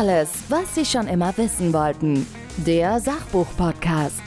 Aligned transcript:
Alles, 0.00 0.30
was 0.48 0.74
Sie 0.74 0.86
schon 0.86 1.06
immer 1.08 1.36
wissen 1.36 1.74
wollten. 1.74 2.26
Der 2.64 3.00
Sachbuch-Podcast. 3.00 4.22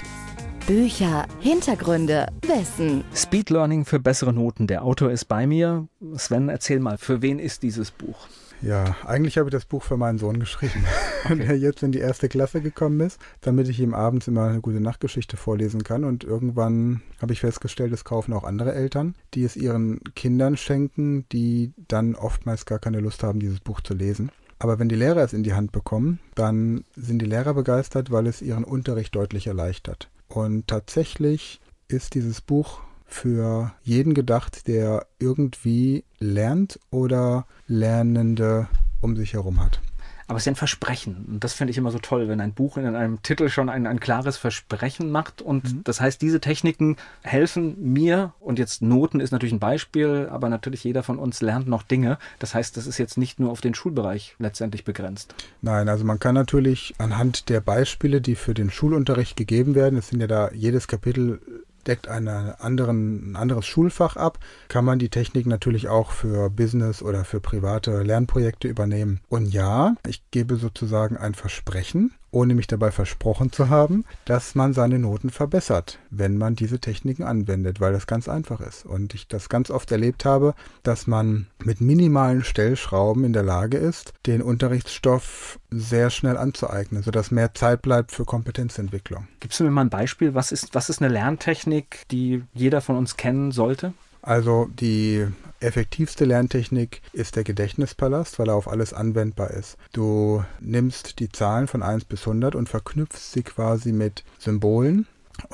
Bücher, 0.68 1.26
Hintergründe, 1.40 2.28
Wissen. 2.44 3.04
Speed 3.16 3.50
Learning 3.50 3.84
für 3.84 4.00
bessere 4.00 4.34
Noten. 4.34 4.68
Der 4.68 4.84
Autor 4.84 5.10
ist 5.10 5.26
bei 5.26 5.48
mir. 5.48 5.88
Sven, 6.16 6.50
erzähl 6.50 6.80
mal, 6.80 7.00
für 7.00 7.24
wen 7.24 7.40
ist 7.40 7.64
dieses 7.64 7.90
Buch? 7.90 8.28
Ja, 8.62 8.96
eigentlich 9.04 9.40
habe 9.40 9.50
ich 9.50 9.52
das 9.52 9.66
Buch 9.66 9.82
für 9.82 9.98
meinen 9.98 10.20
Sohn 10.20 10.40
geschrieben, 10.40 10.86
okay. 11.26 11.38
der 11.38 11.58
jetzt 11.58 11.82
in 11.82 11.92
die 11.92 12.00
erste 12.00 12.30
Klasse 12.30 12.62
gekommen 12.62 13.00
ist, 13.00 13.20
damit 13.42 13.68
ich 13.68 13.80
ihm 13.80 13.96
abends 13.96 14.28
immer 14.28 14.50
eine 14.50 14.62
gute 14.62 14.80
Nachtgeschichte 14.80 15.38
vorlesen 15.38 15.84
kann. 15.84 16.04
Und 16.04 16.24
irgendwann 16.24 17.02
habe 17.20 17.34
ich 17.34 17.40
festgestellt, 17.40 17.94
es 17.94 18.06
kaufen 18.06 18.34
auch 18.34 18.44
andere 18.44 18.76
Eltern, 18.76 19.16
die 19.34 19.44
es 19.44 19.56
ihren 19.56 20.02
Kindern 20.14 20.56
schenken, 20.56 21.26
die 21.32 21.74
dann 21.88 22.14
oftmals 22.14 22.68
gar 22.68 22.78
keine 22.78 23.00
Lust 23.00 23.24
haben, 23.24 23.40
dieses 23.40 23.60
Buch 23.60 23.82
zu 23.82 23.96
lesen. 23.96 24.30
Aber 24.64 24.80
wenn 24.80 24.88
die 24.88 24.96
Lehrer 24.96 25.26
es 25.26 25.34
in 25.34 25.44
die 25.44 25.56
Hand 25.56 25.74
bekommen, 25.74 26.20
dann 26.36 26.86
sind 26.96 27.20
die 27.20 27.26
Lehrer 27.26 27.54
begeistert, 27.54 28.12
weil 28.12 28.28
es 28.28 28.42
ihren 28.42 28.64
Unterricht 28.64 29.14
deutlich 29.14 29.48
erleichtert. 29.48 30.10
Und 30.30 30.70
tatsächlich 30.70 31.60
ist 31.90 32.14
dieses 32.14 32.40
Buch 32.40 32.80
für 33.06 33.74
jeden 33.84 34.14
gedacht, 34.14 34.70
der 34.70 35.06
irgendwie 35.20 36.06
lernt 36.18 36.80
oder 36.92 37.46
Lernende 37.68 38.70
um 39.02 39.18
sich 39.18 39.34
herum 39.34 39.60
hat. 39.60 39.82
Aber 40.28 40.38
es 40.38 40.44
ist 40.44 40.46
ja 40.48 40.52
ein 40.54 40.58
Versprechen. 40.58 41.26
Und 41.28 41.44
das 41.44 41.54
finde 41.54 41.72
ich 41.72 41.78
immer 41.78 41.92
so 41.92 42.00
toll, 42.00 42.28
wenn 42.28 42.42
ein 42.42 42.54
Buch 42.54 42.78
in 42.78 42.86
einem 42.86 43.22
Titel 43.24 43.50
schon 43.50 43.70
ein, 43.70 43.88
ein 43.88 44.00
klares 44.00 44.38
Versprechen 44.38 45.12
macht. 45.12 45.42
Und 45.42 45.74
mhm. 45.74 45.82
das 45.84 46.02
heißt, 46.02 46.22
diese 46.22 46.40
Techniken 46.40 46.98
helfen 47.22 47.76
mir. 47.94 48.34
Und 48.40 48.60
jetzt 48.60 48.82
Noten 48.82 49.20
ist 49.20 49.32
natürlich 49.32 49.54
ein 49.54 49.60
Beispiel, 49.60 50.28
aber 50.32 50.50
natürlich 50.50 50.84
jeder 50.84 51.04
von 51.04 51.20
uns 51.20 51.42
lernt 51.42 51.68
noch 51.68 51.84
Dinge. 51.84 52.18
Das 52.40 52.54
heißt, 52.54 52.78
das 52.78 52.88
ist 52.88 52.98
jetzt 52.98 53.18
nicht 53.18 53.40
nur 53.40 53.52
auf 53.52 53.62
den 53.62 53.74
Schulbereich 53.74 54.36
letztendlich 54.40 54.84
begrenzt. 54.84 55.36
Nein, 55.62 55.90
also 55.90 56.06
man 56.06 56.20
kann 56.20 56.36
natürlich 56.36 56.96
anhand 56.98 57.50
der 57.50 57.62
Beispiele, 57.62 58.22
die 58.22 58.36
für 58.36 58.54
den 58.54 58.70
Schulunterricht 58.70 59.36
gegeben 59.36 59.76
werden, 59.76 59.98
es 59.98 60.10
sind 60.10 60.20
ja 60.20 60.28
da 60.28 60.52
jedes 60.52 60.88
Kapitel 60.88 61.42
deckt 61.88 62.08
eine 62.08 62.60
anderen, 62.60 63.32
ein 63.32 63.36
anderes 63.36 63.66
Schulfach 63.66 64.16
ab, 64.16 64.40
kann 64.68 64.86
man 64.86 65.00
die 65.00 65.10
Technik 65.10 65.46
natürlich 65.46 65.88
auch 65.88 66.12
für 66.12 66.50
Business 66.50 67.02
oder 67.02 67.26
für 67.26 67.40
private 67.40 68.02
Lernprojekte 68.04 68.68
übernehmen. 68.68 69.22
Und 69.30 69.48
ja, 69.54 69.96
ich 70.08 70.24
gebe 70.32 70.56
sozusagen 70.56 71.18
ein 71.18 71.34
Versprechen, 71.34 72.14
ohne 72.34 72.56
mich 72.56 72.68
dabei 72.68 72.92
versprochen 72.92 73.52
zu 73.52 73.70
haben, 73.70 74.06
dass 74.26 74.56
man 74.56 74.74
seine 74.74 75.00
Noten 75.00 75.30
verbessert, 75.30 76.00
wenn 76.10 76.38
man 76.38 76.56
diese 76.56 76.80
Techniken 76.80 77.24
anwendet, 77.24 77.80
weil 77.80 77.94
das 77.94 78.08
ganz 78.08 78.28
einfach 78.28 78.60
ist. 78.60 78.86
Und 78.86 79.14
ich 79.14 79.28
das 79.28 79.50
ganz 79.50 79.70
oft 79.70 79.92
erlebt 79.92 80.26
habe, 80.26 80.56
dass 80.84 81.08
man 81.08 81.48
mit 81.64 81.82
minimalen 81.82 82.44
Stellschrauben 82.44 83.24
in 83.24 83.34
der 83.34 83.44
Lage 83.44 83.78
ist, 83.78 84.14
den 84.26 84.42
Unterrichtsstoff 84.42 85.60
sehr 85.70 86.10
schnell 86.10 86.38
anzueignen, 86.38 87.04
sodass 87.04 87.32
mehr 87.32 87.54
Zeit 87.54 87.82
bleibt 87.82 88.12
für 88.12 88.26
Kompetenzentwicklung. 88.26 89.28
Gibst 89.40 89.60
du 89.60 89.64
mir 89.64 89.72
mal 89.72 89.82
ein 89.82 89.90
Beispiel? 89.90 90.34
Was 90.34 90.52
ist, 90.52 90.76
was 90.76 90.90
ist 90.90 91.02
eine 91.02 91.12
Lerntechnik, 91.12 92.04
die 92.12 92.44
jeder 92.54 92.82
von 92.82 92.98
uns 92.98 93.18
kennen 93.18 93.52
sollte? 93.52 93.94
Also 94.24 94.70
die 94.80 95.28
effektivste 95.60 96.24
Lerntechnik 96.24 97.02
ist 97.12 97.36
der 97.36 97.44
Gedächtnispalast, 97.44 98.40
weil 98.40 98.48
er 98.48 98.56
auf 98.56 98.70
alles 98.70 98.94
anwendbar 98.94 99.52
ist. 99.52 99.78
Du 99.92 100.44
nimmst 100.62 101.20
die 101.20 101.30
Zahlen 101.30 101.68
von 101.68 101.84
1 101.84 102.06
bis 102.06 102.22
100 102.22 102.56
und 102.56 102.70
verknüpfst 102.70 103.34
sie 103.34 103.44
quasi 103.44 103.92
mit 103.92 104.24
Symbolen. 104.40 105.08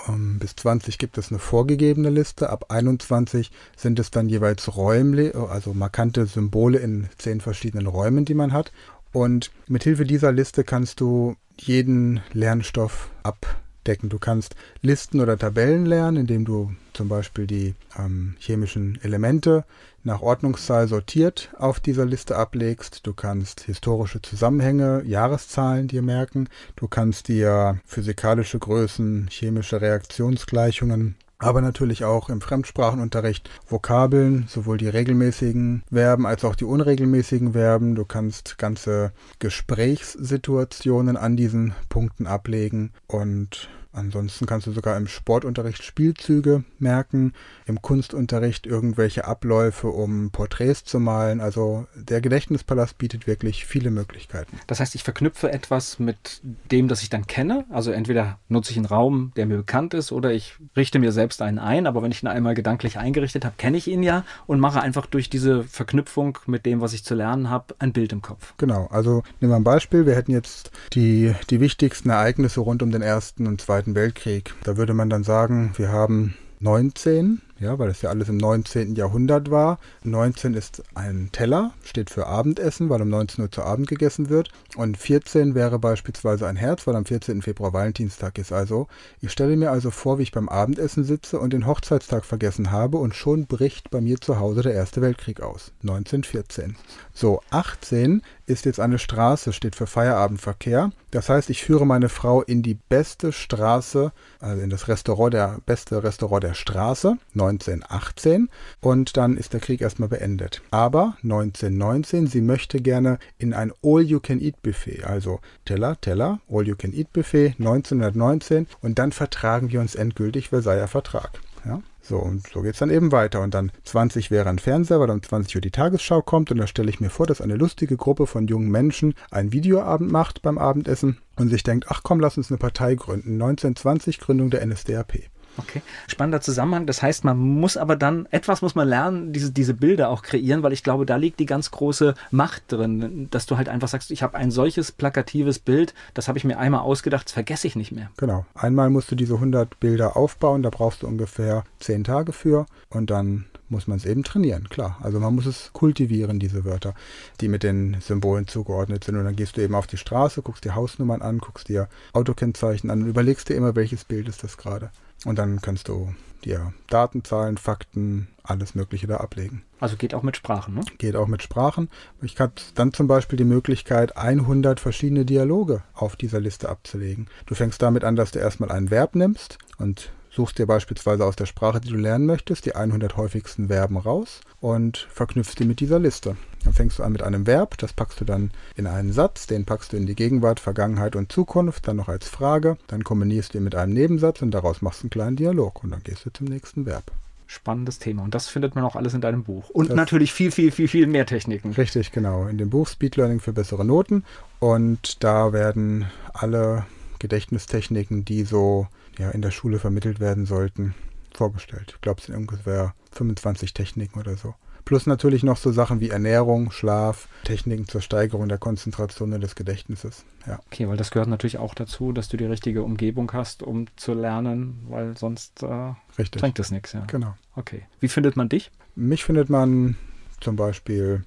Um, 0.07 0.39
bis 0.39 0.55
20 0.55 0.97
gibt 0.97 1.17
es 1.17 1.31
eine 1.31 1.39
vorgegebene 1.39 2.09
Liste. 2.09 2.49
Ab 2.49 2.65
21 2.69 3.49
sind 3.75 3.97
es 3.97 4.11
dann 4.11 4.29
jeweils 4.29 4.75
Räumle, 4.75 5.33
also 5.49 5.73
markante 5.73 6.25
Symbole 6.25 6.79
in 6.79 7.07
zehn 7.17 7.41
verschiedenen 7.41 7.87
Räumen, 7.87 8.25
die 8.25 8.33
man 8.33 8.53
hat. 8.53 8.71
Und 9.13 9.51
mit 9.67 9.83
Hilfe 9.83 10.05
dieser 10.05 10.31
Liste 10.31 10.63
kannst 10.63 10.99
du 10.99 11.35
jeden 11.57 12.21
Lernstoff 12.33 13.09
ab 13.23 13.59
abdecken. 13.79 14.09
Du 14.09 14.19
kannst 14.19 14.55
Listen 14.81 15.19
oder 15.21 15.37
Tabellen 15.37 15.85
lernen, 15.85 16.17
indem 16.17 16.45
du 16.45 16.71
zum 16.93 17.07
Beispiel 17.07 17.47
die 17.47 17.75
ähm, 17.97 18.35
chemischen 18.39 18.99
Elemente 19.01 19.63
nach 20.03 20.21
Ordnungszahl 20.21 20.87
sortiert 20.87 21.49
auf 21.57 21.79
dieser 21.79 22.05
Liste 22.05 22.35
ablegst. 22.35 23.05
Du 23.05 23.13
kannst 23.13 23.61
historische 23.61 24.21
Zusammenhänge, 24.21 25.03
Jahreszahlen 25.05 25.87
dir 25.87 26.01
merken. 26.01 26.47
Du 26.75 26.87
kannst 26.87 27.27
dir 27.27 27.79
physikalische 27.85 28.59
Größen, 28.59 29.27
chemische 29.29 29.81
Reaktionsgleichungen 29.81 31.15
aber 31.39 31.61
natürlich 31.61 32.03
auch 32.03 32.29
im 32.29 32.41
Fremdsprachenunterricht 32.41 33.49
Vokabeln, 33.65 34.45
sowohl 34.49 34.77
die 34.77 34.89
regelmäßigen 34.89 35.83
Verben 35.91 36.27
als 36.27 36.43
auch 36.43 36.55
die 36.55 36.65
unregelmäßigen 36.65 37.53
Verben. 37.53 37.95
Du 37.95 38.03
kannst 38.03 38.57
ganze 38.57 39.13
Gesprächssituationen 39.39 41.15
an 41.15 41.37
diesen 41.37 41.73
Punkten 41.87 42.27
ablegen 42.27 42.91
und 43.07 43.69
Ansonsten 43.91 44.45
kannst 44.45 44.67
du 44.67 44.71
sogar 44.71 44.95
im 44.97 45.07
Sportunterricht 45.07 45.83
Spielzüge 45.83 46.63
merken, 46.77 47.33
im 47.65 47.81
Kunstunterricht 47.81 48.67
irgendwelche 48.67 49.25
Abläufe, 49.25 49.87
um 49.87 50.29
Porträts 50.29 50.83
zu 50.83 50.99
malen. 50.99 51.41
Also 51.41 51.87
der 51.95 52.21
Gedächtnispalast 52.21 52.99
bietet 52.99 53.25
wirklich 53.25 53.65
viele 53.65 53.89
Möglichkeiten. 53.89 54.59
Das 54.67 54.79
heißt, 54.79 54.93
ich 54.93 55.03
verknüpfe 55.03 55.51
etwas 55.51 55.97
mit 55.97 56.41
dem, 56.71 56.87
das 56.87 57.01
ich 57.01 57.09
dann 57.09 57.25
kenne. 57.25 57.65
Also 57.71 57.91
entweder 57.91 58.37
nutze 58.47 58.71
ich 58.71 58.77
einen 58.77 58.85
Raum, 58.85 59.31
der 59.35 59.47
mir 59.47 59.57
bekannt 59.57 59.95
ist, 59.95 60.11
oder 60.11 60.31
ich 60.31 60.55
richte 60.77 60.99
mir 60.99 61.11
selbst 61.11 61.41
einen 61.41 61.57
ein. 61.57 61.87
Aber 61.87 62.03
wenn 62.03 62.11
ich 62.11 62.21
ihn 62.21 62.27
einmal 62.27 62.53
gedanklich 62.53 62.99
eingerichtet 62.99 63.43
habe, 63.43 63.55
kenne 63.57 63.77
ich 63.77 63.87
ihn 63.87 64.03
ja 64.03 64.23
und 64.45 64.59
mache 64.59 64.81
einfach 64.81 65.07
durch 65.07 65.31
diese 65.31 65.63
Verknüpfung 65.63 66.37
mit 66.45 66.67
dem, 66.67 66.79
was 66.79 66.93
ich 66.93 67.03
zu 67.03 67.15
lernen 67.15 67.49
habe, 67.49 67.73
ein 67.79 67.91
Bild 67.91 68.13
im 68.13 68.21
Kopf. 68.21 68.53
Genau. 68.57 68.87
Also 68.91 69.23
nehmen 69.39 69.51
wir 69.51 69.57
ein 69.57 69.63
Beispiel. 69.63 70.05
Wir 70.05 70.15
hätten 70.15 70.31
jetzt 70.31 70.69
die, 70.93 71.33
die 71.49 71.59
wichtigsten 71.59 72.11
Ereignisse 72.11 72.59
rund 72.59 72.83
um 72.83 72.91
den 72.91 73.01
Ersten 73.01 73.47
und 73.47 73.59
Zweiten 73.59 73.78
Zweiten 73.79 73.95
Weltkrieg. 73.95 74.53
Da 74.65 74.75
würde 74.75 74.93
man 74.93 75.09
dann 75.09 75.23
sagen, 75.23 75.71
wir 75.77 75.89
haben 75.89 76.35
19 76.59 77.41
ja, 77.59 77.77
weil 77.77 77.89
das 77.89 78.01
ja 78.01 78.09
alles 78.09 78.29
im 78.29 78.37
19. 78.37 78.95
Jahrhundert 78.95 79.51
war. 79.51 79.79
19 80.03 80.53
ist 80.53 80.83
ein 80.95 81.29
Teller, 81.31 81.73
steht 81.83 82.09
für 82.09 82.27
Abendessen, 82.27 82.89
weil 82.89 83.01
um 83.01 83.09
19 83.09 83.43
Uhr 83.43 83.51
zu 83.51 83.63
Abend 83.63 83.87
gegessen 83.87 84.29
wird. 84.29 84.49
Und 84.75 84.97
14 84.97 85.55
wäre 85.55 85.79
beispielsweise 85.79 86.47
ein 86.47 86.55
Herz, 86.55 86.87
weil 86.87 86.95
am 86.95 87.05
14. 87.05 87.41
Februar 87.41 87.73
Valentinstag 87.73 88.37
ist. 88.37 88.51
Also, 88.51 88.87
ich 89.21 89.31
stelle 89.31 89.57
mir 89.57 89.71
also 89.71 89.91
vor, 89.91 90.19
wie 90.19 90.23
ich 90.23 90.31
beim 90.31 90.49
Abendessen 90.49 91.03
sitze 91.03 91.39
und 91.39 91.53
den 91.53 91.65
Hochzeitstag 91.65 92.25
vergessen 92.25 92.71
habe 92.71 92.97
und 92.97 93.15
schon 93.15 93.45
bricht 93.45 93.89
bei 93.91 94.01
mir 94.01 94.19
zu 94.21 94.39
Hause 94.39 94.61
der 94.61 94.73
Erste 94.73 95.01
Weltkrieg 95.01 95.41
aus. 95.41 95.71
1914. 95.81 96.75
So, 97.13 97.41
18 97.51 98.21
ist 98.45 98.65
jetzt 98.65 98.79
eine 98.79 98.97
Straße, 98.97 99.53
steht 99.53 99.75
für 99.75 99.87
Feierabendverkehr. 99.87 100.91
Das 101.11 101.29
heißt, 101.29 101.49
ich 101.49 101.63
führe 101.63 101.85
meine 101.85 102.09
Frau 102.09 102.41
in 102.41 102.63
die 102.63 102.75
beste 102.75 103.31
Straße, 103.31 104.11
also 104.39 104.61
in 104.61 104.69
das 104.69 104.87
Restaurant, 104.87 105.33
der 105.33 105.59
beste 105.65 106.03
Restaurant 106.03 106.43
der 106.43 106.53
Straße. 106.53 107.17
1918 107.49 108.49
und 108.81 109.17
dann 109.17 109.37
ist 109.37 109.53
der 109.53 109.59
Krieg 109.59 109.81
erstmal 109.81 110.09
beendet. 110.09 110.61
Aber 110.71 111.17
1919, 111.23 112.27
sie 112.27 112.41
möchte 112.41 112.81
gerne 112.81 113.19
in 113.37 113.53
ein 113.53 113.71
All-You-Can-Eat-Buffet, 113.83 115.03
also 115.03 115.39
Teller, 115.65 115.99
Teller, 115.99 116.39
All-You-Can-Eat-Buffet 116.49 117.55
1919 117.59 118.67
und 118.81 118.99
dann 118.99 119.11
vertragen 119.11 119.71
wir 119.71 119.79
uns 119.81 119.95
endgültig 119.95 120.49
Versailler 120.49 120.87
Vertrag. 120.87 121.39
Ja? 121.65 121.81
So, 122.01 122.17
und 122.17 122.47
so 122.47 122.61
geht 122.61 122.73
es 122.73 122.79
dann 122.79 122.89
eben 122.89 123.11
weiter. 123.11 123.41
Und 123.41 123.53
dann 123.53 123.71
20 123.83 124.31
wäre 124.31 124.49
ein 124.49 124.57
Fernseher, 124.57 124.99
weil 124.99 125.11
um 125.11 125.21
20 125.21 125.55
Uhr 125.55 125.61
die 125.61 125.69
Tagesschau 125.69 126.23
kommt. 126.23 126.49
Und 126.51 126.57
da 126.57 126.65
stelle 126.65 126.89
ich 126.89 126.99
mir 126.99 127.11
vor, 127.11 127.27
dass 127.27 127.39
eine 127.39 127.55
lustige 127.55 127.97
Gruppe 127.97 128.25
von 128.25 128.47
jungen 128.47 128.71
Menschen 128.71 129.13
einen 129.29 129.53
Videoabend 129.53 130.11
macht 130.11 130.41
beim 130.41 130.57
Abendessen 130.57 131.19
und 131.35 131.49
sich 131.49 131.61
denkt, 131.61 131.85
ach 131.89 132.01
komm, 132.01 132.19
lass 132.19 132.37
uns 132.37 132.49
eine 132.49 132.57
Partei 132.57 132.95
gründen. 132.95 133.33
1920 133.33 134.19
Gründung 134.19 134.49
der 134.49 134.65
NSDAP. 134.65 135.29
Okay, 135.57 135.81
spannender 136.07 136.41
Zusammenhang. 136.41 136.85
Das 136.85 137.01
heißt, 137.01 137.23
man 137.23 137.37
muss 137.37 137.77
aber 137.77 137.95
dann, 137.95 138.27
etwas 138.31 138.61
muss 138.61 138.75
man 138.75 138.87
lernen, 138.87 139.33
diese, 139.33 139.51
diese 139.51 139.73
Bilder 139.73 140.09
auch 140.09 140.21
kreieren, 140.21 140.63
weil 140.63 140.73
ich 140.73 140.83
glaube, 140.83 141.05
da 141.05 141.15
liegt 141.15 141.39
die 141.39 141.45
ganz 141.45 141.71
große 141.71 142.15
Macht 142.31 142.63
drin, 142.71 143.27
dass 143.31 143.45
du 143.45 143.57
halt 143.57 143.69
einfach 143.69 143.87
sagst, 143.87 144.11
ich 144.11 144.23
habe 144.23 144.37
ein 144.37 144.51
solches 144.51 144.91
plakatives 144.91 145.59
Bild, 145.59 145.93
das 146.13 146.27
habe 146.27 146.37
ich 146.37 146.43
mir 146.43 146.57
einmal 146.57 146.81
ausgedacht, 146.81 147.25
das 147.25 147.33
vergesse 147.33 147.67
ich 147.67 147.75
nicht 147.75 147.91
mehr. 147.91 148.09
Genau. 148.17 148.45
Einmal 148.53 148.89
musst 148.89 149.11
du 149.11 149.15
diese 149.15 149.35
100 149.35 149.79
Bilder 149.79 150.15
aufbauen, 150.15 150.63
da 150.63 150.69
brauchst 150.69 151.03
du 151.03 151.07
ungefähr 151.07 151.63
10 151.79 152.03
Tage 152.03 152.31
für 152.31 152.65
und 152.89 153.09
dann 153.09 153.45
muss 153.69 153.87
man 153.87 153.97
es 153.97 154.05
eben 154.05 154.23
trainieren, 154.23 154.67
klar. 154.69 154.97
Also 155.01 155.19
man 155.19 155.35
muss 155.35 155.45
es 155.45 155.71
kultivieren, 155.73 156.39
diese 156.39 156.65
Wörter, 156.65 156.93
die 157.39 157.47
mit 157.47 157.63
den 157.63 157.97
Symbolen 158.01 158.47
zugeordnet 158.47 159.03
sind. 159.03 159.15
Und 159.15 159.25
dann 159.25 159.35
gehst 159.35 159.57
du 159.57 159.61
eben 159.61 159.75
auf 159.75 159.87
die 159.87 159.97
Straße, 159.97 160.41
guckst 160.41 160.65
dir 160.65 160.75
Hausnummern 160.75 161.21
an, 161.21 161.37
guckst 161.37 161.69
dir 161.69 161.87
Autokennzeichen 162.13 162.89
an 162.89 163.03
und 163.03 163.09
überlegst 163.09 163.49
dir 163.49 163.55
immer, 163.55 163.75
welches 163.75 164.05
Bild 164.05 164.27
ist 164.27 164.43
das 164.43 164.57
gerade. 164.57 164.89
Und 165.25 165.37
dann 165.37 165.61
kannst 165.61 165.87
du 165.87 166.13
dir 166.43 166.73
Daten, 166.87 167.23
Zahlen, 167.23 167.57
Fakten, 167.57 168.27
alles 168.43 168.75
Mögliche 168.75 169.07
da 169.07 169.17
ablegen. 169.17 169.63
Also 169.79 169.97
geht 169.97 170.13
auch 170.13 170.23
mit 170.23 170.37
Sprachen, 170.37 170.75
ne? 170.75 170.81
Geht 170.97 171.15
auch 171.15 171.27
mit 171.27 171.43
Sprachen. 171.43 171.89
Ich 172.21 172.39
habe 172.39 172.53
dann 172.75 172.93
zum 172.93 173.07
Beispiel 173.07 173.37
die 173.37 173.43
Möglichkeit, 173.43 174.17
100 174.17 174.79
verschiedene 174.79 175.25
Dialoge 175.25 175.83
auf 175.93 176.15
dieser 176.15 176.39
Liste 176.39 176.69
abzulegen. 176.69 177.27
Du 177.45 177.55
fängst 177.55 177.81
damit 177.81 178.03
an, 178.03 178.15
dass 178.15 178.31
du 178.31 178.39
erstmal 178.39 178.71
ein 178.71 178.91
Verb 178.91 179.15
nimmst 179.15 179.57
und 179.77 180.11
suchst 180.31 180.57
dir 180.57 180.67
beispielsweise 180.67 181.25
aus 181.25 181.35
der 181.35 181.45
Sprache, 181.45 181.81
die 181.81 181.89
du 181.89 181.97
lernen 181.97 182.25
möchtest, 182.25 182.65
die 182.65 182.75
100 182.75 183.17
häufigsten 183.17 183.67
Verben 183.67 183.97
raus 183.97 184.41
und 184.59 185.07
verknüpfst 185.11 185.55
die 185.59 185.65
mit 185.65 185.79
dieser 185.79 185.99
Liste. 185.99 186.37
Dann 186.63 186.73
fängst 186.73 186.99
du 186.99 187.03
an 187.03 187.11
mit 187.11 187.23
einem 187.23 187.47
Verb, 187.47 187.77
das 187.77 187.93
packst 187.93 188.19
du 188.19 188.25
dann 188.25 188.51
in 188.75 188.85
einen 188.85 189.13
Satz, 189.13 189.47
den 189.47 189.65
packst 189.65 189.93
du 189.93 189.97
in 189.97 190.05
die 190.05 190.15
Gegenwart, 190.15 190.59
Vergangenheit 190.59 191.15
und 191.15 191.31
Zukunft, 191.31 191.87
dann 191.87 191.95
noch 191.95 192.09
als 192.09 192.27
Frage, 192.27 192.77
dann 192.87 193.03
kombinierst 193.03 193.53
du 193.53 193.59
ihn 193.59 193.63
mit 193.63 193.75
einem 193.75 193.93
Nebensatz 193.93 194.41
und 194.41 194.51
daraus 194.51 194.81
machst 194.81 195.01
du 195.01 195.05
einen 195.05 195.11
kleinen 195.11 195.35
Dialog 195.35 195.83
und 195.83 195.91
dann 195.91 196.03
gehst 196.03 196.25
du 196.25 196.31
zum 196.31 196.47
nächsten 196.47 196.85
Verb. 196.85 197.11
Spannendes 197.47 197.97
Thema. 197.97 198.23
Und 198.23 198.35
das 198.35 198.47
findet 198.47 198.75
man 198.75 198.83
auch 198.83 198.95
alles 198.95 199.15
in 199.15 199.21
deinem 199.21 199.43
Buch. 199.43 199.71
Und 199.71 199.89
das 199.89 199.95
natürlich 199.95 200.33
viel, 200.33 200.51
viel, 200.51 200.71
viel, 200.71 200.87
viel 200.87 201.07
mehr 201.07 201.25
Techniken. 201.25 201.71
Richtig, 201.73 202.11
genau. 202.11 202.45
In 202.45 202.59
dem 202.59 202.69
Buch 202.69 202.87
Speed 202.87 203.15
Learning 203.15 203.39
für 203.39 203.53
bessere 203.53 203.83
Noten. 203.83 204.23
Und 204.59 205.23
da 205.23 205.51
werden 205.51 206.05
alle 206.31 206.85
Gedächtnistechniken, 207.17 208.23
die 208.23 208.43
so 208.43 208.87
ja, 209.17 209.31
in 209.31 209.41
der 209.41 209.49
Schule 209.49 209.79
vermittelt 209.79 210.19
werden 210.19 210.45
sollten, 210.45 210.93
vorgestellt. 211.33 211.93
Ich 211.95 212.01
glaube, 212.01 212.19
es 212.19 212.27
sind 212.27 212.35
ungefähr 212.35 212.93
25 213.13 213.73
Techniken 213.73 214.19
oder 214.19 214.37
so. 214.37 214.53
Plus 214.85 215.05
natürlich 215.05 215.43
noch 215.43 215.57
so 215.57 215.71
Sachen 215.71 215.99
wie 215.99 216.09
Ernährung, 216.09 216.71
Schlaf, 216.71 217.27
Techniken 217.43 217.87
zur 217.87 218.01
Steigerung 218.01 218.47
der 218.49 218.57
Konzentration 218.57 219.33
und 219.33 219.41
des 219.41 219.55
Gedächtnisses. 219.55 220.25
Ja. 220.47 220.59
Okay, 220.67 220.87
weil 220.87 220.97
das 220.97 221.11
gehört 221.11 221.29
natürlich 221.29 221.57
auch 221.57 221.73
dazu, 221.73 222.11
dass 222.11 222.27
du 222.27 222.37
die 222.37 222.45
richtige 222.45 222.83
Umgebung 222.83 223.31
hast, 223.33 223.63
um 223.63 223.85
zu 223.97 224.13
lernen, 224.13 224.85
weil 224.89 225.17
sonst 225.17 225.63
äh, 225.63 225.93
bringt 226.15 226.59
es 226.59 226.71
nichts. 226.71 226.93
Ja. 226.93 227.03
Genau. 227.07 227.35
Okay. 227.55 227.83
Wie 227.99 228.07
findet 228.07 228.35
man 228.35 228.49
dich? 228.49 228.71
Mich 228.95 229.23
findet 229.23 229.49
man 229.49 229.95
zum 230.41 230.55
Beispiel 230.55 231.23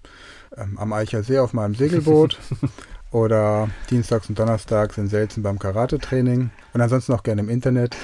ähm, 0.57 0.79
am 0.79 0.93
Eicher 0.93 1.23
See 1.23 1.39
auf 1.39 1.53
meinem 1.53 1.75
Segelboot 1.75 2.39
oder 3.11 3.69
dienstags 3.91 4.29
und 4.29 4.39
donnerstags 4.39 4.99
in 4.99 5.09
Selzen 5.09 5.43
beim 5.43 5.59
Karate-Training 5.59 6.51
und 6.73 6.81
ansonsten 6.81 7.13
auch 7.13 7.23
gerne 7.23 7.43
im 7.43 7.49
Internet. 7.49 7.97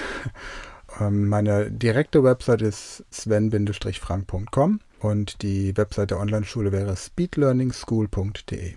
Ähm, 1.00 1.28
meine 1.28 1.70
direkte 1.70 2.22
Website 2.22 2.62
ist 2.62 3.04
sven-frank.com 3.10 4.80
und 5.00 5.42
die 5.42 5.76
Website 5.76 6.10
der 6.10 6.20
Online-Schule 6.20 6.72
wäre 6.72 6.96
speedlearningschool.de. 6.96 8.74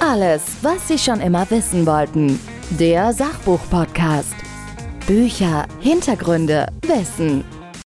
Alles, 0.00 0.42
was 0.62 0.88
Sie 0.88 0.98
schon 0.98 1.20
immer 1.20 1.50
wissen 1.50 1.84
wollten. 1.86 2.38
Der 2.78 3.12
Sachbuch-Podcast. 3.12 4.34
Bücher, 5.06 5.66
Hintergründe, 5.80 6.66
Wissen 6.82 7.44